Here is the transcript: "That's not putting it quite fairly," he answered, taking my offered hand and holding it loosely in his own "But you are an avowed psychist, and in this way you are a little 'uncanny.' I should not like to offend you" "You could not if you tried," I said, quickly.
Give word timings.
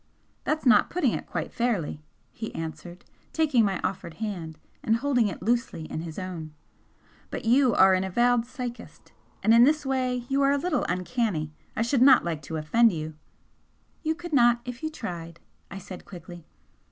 "That's 0.45 0.65
not 0.65 0.89
putting 0.89 1.11
it 1.13 1.27
quite 1.27 1.53
fairly," 1.53 2.01
he 2.31 2.55
answered, 2.55 3.05
taking 3.33 3.63
my 3.63 3.79
offered 3.83 4.15
hand 4.15 4.57
and 4.81 4.95
holding 4.95 5.27
it 5.27 5.43
loosely 5.43 5.83
in 5.91 6.01
his 6.01 6.17
own 6.17 6.55
"But 7.29 7.45
you 7.45 7.75
are 7.75 7.93
an 7.93 8.03
avowed 8.03 8.47
psychist, 8.47 9.11
and 9.43 9.53
in 9.53 9.63
this 9.63 9.85
way 9.85 10.25
you 10.27 10.41
are 10.41 10.53
a 10.53 10.57
little 10.57 10.87
'uncanny.' 10.89 11.51
I 11.75 11.83
should 11.83 12.01
not 12.01 12.25
like 12.25 12.41
to 12.41 12.57
offend 12.57 12.91
you" 12.91 13.13
"You 14.03 14.15
could 14.15 14.33
not 14.33 14.59
if 14.65 14.81
you 14.81 14.89
tried," 14.89 15.39
I 15.69 15.77
said, 15.77 16.03
quickly. 16.03 16.47